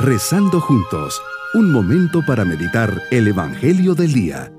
[0.00, 1.20] Rezando juntos,
[1.54, 4.52] un momento para meditar el Evangelio del Día.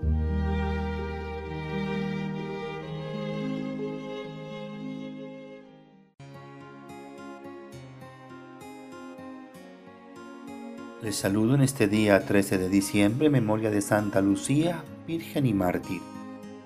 [11.02, 16.02] Les saludo en este día 13 de diciembre, memoria de Santa Lucía, Virgen y Mártir.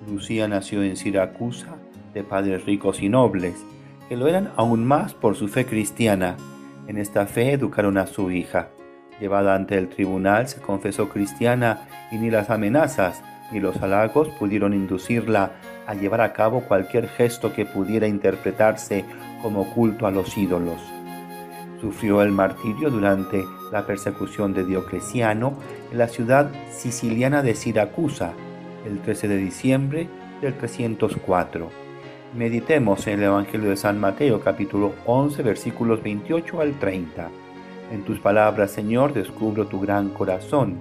[0.09, 1.77] Lucía nació en Siracusa,
[2.15, 3.53] de padres ricos y nobles,
[4.09, 6.37] que lo eran aún más por su fe cristiana.
[6.87, 8.69] En esta fe educaron a su hija.
[9.19, 14.73] Llevada ante el tribunal, se confesó cristiana y ni las amenazas ni los halagos pudieron
[14.73, 15.53] inducirla
[15.85, 19.05] a llevar a cabo cualquier gesto que pudiera interpretarse
[19.41, 20.81] como culto a los ídolos.
[21.79, 25.53] Sufrió el martirio durante la persecución de Diocleciano
[25.91, 28.33] en la ciudad siciliana de Siracusa,
[28.85, 30.07] el 13 de diciembre
[30.41, 31.82] del 304.
[32.35, 37.29] Meditemos en el Evangelio de San Mateo capítulo 11 versículos 28 al 30.
[37.91, 40.79] En tus palabras, Señor, descubro tu gran corazón.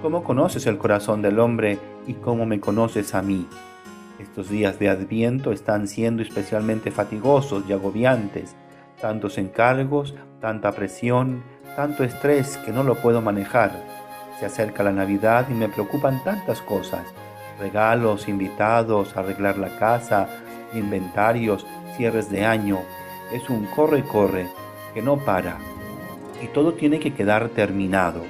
[0.00, 3.48] ¿Cómo conoces el corazón del hombre y cómo me conoces a mí?
[4.20, 8.54] Estos días de Adviento están siendo especialmente fatigosos y agobiantes.
[9.00, 11.42] Tantos encargos, tanta presión,
[11.74, 13.72] tanto estrés que no lo puedo manejar.
[14.38, 17.12] Se acerca la Navidad y me preocupan tantas cosas
[17.62, 20.28] regalos, invitados, arreglar la casa,
[20.74, 22.78] inventarios, cierres de año.
[23.32, 24.46] Es un corre-corre
[24.94, 25.58] que no para
[26.42, 28.22] y todo tiene que quedar terminado.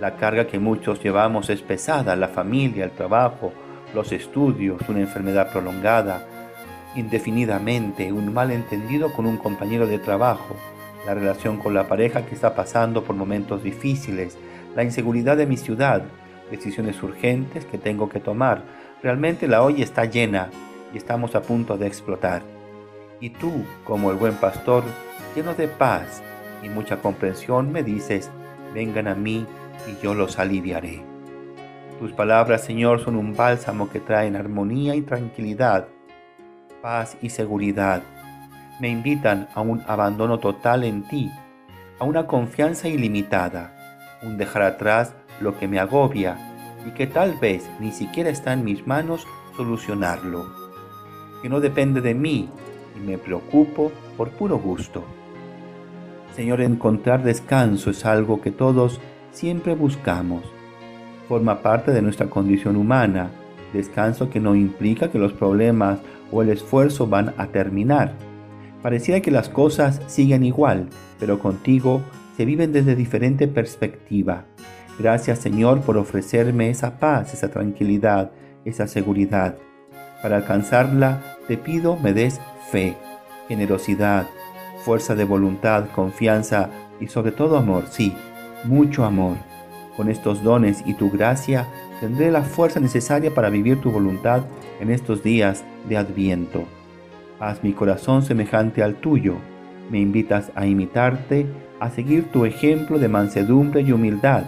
[0.00, 3.52] La carga que muchos llevamos es pesada, la familia, el trabajo,
[3.94, 6.26] los estudios, una enfermedad prolongada,
[6.94, 10.56] indefinidamente, un malentendido con un compañero de trabajo,
[11.06, 14.38] la relación con la pareja que está pasando por momentos difíciles,
[14.76, 16.02] la inseguridad de mi ciudad,
[16.50, 18.62] decisiones urgentes que tengo que tomar.
[19.02, 20.50] Realmente la olla está llena
[20.92, 22.42] y estamos a punto de explotar.
[23.20, 24.84] Y tú, como el buen pastor,
[25.34, 26.22] lleno de paz
[26.62, 28.30] y mucha comprensión, me dices,
[28.74, 29.46] vengan a mí
[29.86, 31.02] y yo los aliviaré.
[31.98, 35.86] Tus palabras, Señor, son un bálsamo que traen armonía y tranquilidad,
[36.80, 38.02] paz y seguridad.
[38.80, 41.30] Me invitan a un abandono total en ti,
[42.00, 43.72] a una confianza ilimitada,
[44.22, 46.36] un dejar atrás lo que me agobia
[46.86, 50.61] y que tal vez ni siquiera está en mis manos solucionarlo,
[51.42, 52.48] que no depende de mí
[52.96, 55.04] y me preocupo por puro gusto.
[56.34, 59.00] Señor, encontrar descanso es algo que todos
[59.32, 60.42] siempre buscamos.
[61.28, 63.30] Forma parte de nuestra condición humana,
[63.72, 65.98] descanso que no implica que los problemas
[66.30, 68.14] o el esfuerzo van a terminar.
[68.82, 70.88] Pareciera que las cosas siguen igual,
[71.20, 72.02] pero contigo
[72.36, 74.44] se viven desde diferente perspectiva.
[74.98, 78.32] Gracias Señor por ofrecerme esa paz, esa tranquilidad,
[78.64, 79.56] esa seguridad.
[80.22, 82.40] Para alcanzarla te pido me des
[82.70, 82.96] fe,
[83.48, 84.26] generosidad,
[84.84, 88.14] fuerza de voluntad, confianza y sobre todo amor, sí,
[88.64, 89.36] mucho amor.
[89.96, 91.66] Con estos dones y tu gracia
[92.00, 94.42] tendré la fuerza necesaria para vivir tu voluntad
[94.80, 96.64] en estos días de adviento.
[97.40, 99.34] Haz mi corazón semejante al tuyo.
[99.90, 101.46] Me invitas a imitarte,
[101.80, 104.44] a seguir tu ejemplo de mansedumbre y humildad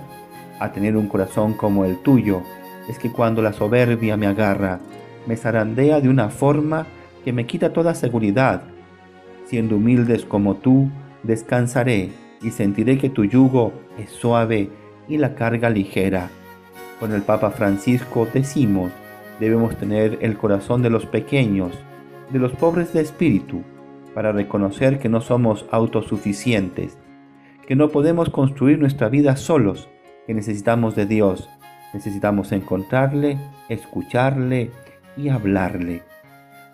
[0.61, 2.43] a tener un corazón como el tuyo
[2.89, 4.81] es que cuando la soberbia me agarra,
[5.27, 6.87] me zarandea de una forma
[7.25, 8.63] que me quita toda seguridad.
[9.47, 10.91] Siendo humildes como tú,
[11.23, 12.11] descansaré
[12.43, 14.71] y sentiré que tu yugo es suave
[15.09, 16.31] y la carga ligera.
[17.01, 18.93] Con el Papa Francisco decimos,
[19.41, 21.73] debemos tener el corazón de los pequeños,
[22.31, 23.63] de los pobres de espíritu,
[24.15, 26.99] para reconocer que no somos autosuficientes,
[27.67, 29.89] que no podemos construir nuestra vida solos,
[30.27, 31.51] que necesitamos de Dios.
[31.93, 34.71] Necesitamos encontrarle, escucharle
[35.17, 36.03] y hablarle.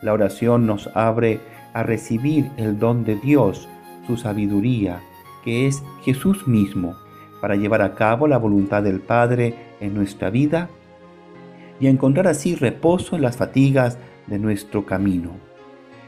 [0.03, 1.41] La oración nos abre
[1.73, 3.69] a recibir el don de Dios,
[4.07, 5.01] su sabiduría,
[5.45, 6.97] que es Jesús mismo,
[7.41, 10.69] para llevar a cabo la voluntad del Padre en nuestra vida
[11.79, 15.31] y encontrar así reposo en las fatigas de nuestro camino.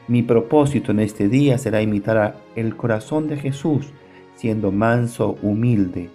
[0.09, 3.93] Mi propósito en este día será imitar el corazón de Jesús,
[4.37, 6.11] siendo manso, humilde,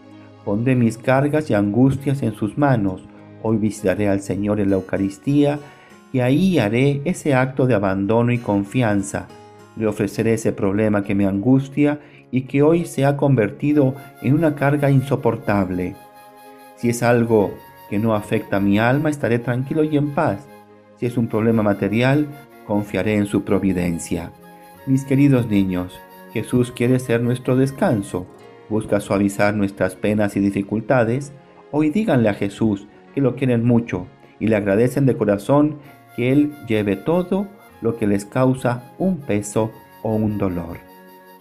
[0.47, 3.01] Pondré mis cargas y angustias en sus manos.
[3.43, 5.59] Hoy visitaré al Señor en la Eucaristía
[6.21, 9.27] ahí haré ese acto de abandono y confianza.
[9.75, 11.99] Le ofreceré ese problema que me angustia
[12.31, 15.95] y que hoy se ha convertido en una carga insoportable.
[16.75, 17.53] Si es algo
[17.89, 20.47] que no afecta a mi alma, estaré tranquilo y en paz.
[20.97, 22.27] Si es un problema material,
[22.65, 24.31] confiaré en su providencia.
[24.85, 25.99] Mis queridos niños,
[26.33, 28.27] Jesús quiere ser nuestro descanso
[28.69, 31.33] busca suavizar nuestras penas y dificultades,
[31.71, 34.07] hoy díganle a Jesús que lo quieren mucho
[34.39, 35.77] y le agradecen de corazón
[36.17, 37.47] que Él lleve todo
[37.81, 39.71] lo que les causa un peso
[40.03, 40.79] o un dolor.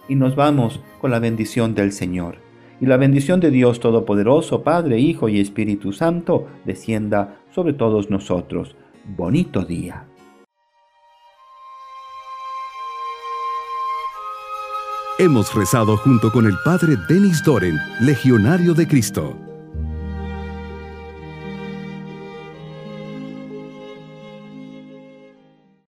[0.07, 2.47] Y nos vamos con la bendición del Señor.
[2.79, 8.75] y la bendición de Dios Todopoderoso, Padre, Hijo y Espíritu Santo, descienda sobre todos nosotros.
[9.03, 10.05] Bonito día.
[15.17, 19.46] Hemos rezado junto con el Padre Denis Doren, Legionario de Cristo.